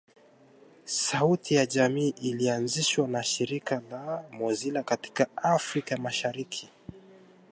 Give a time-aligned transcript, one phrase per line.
[0.85, 6.69] Sauti ya jamii ilianzishwa na shirika la mozila katika afrika mashariki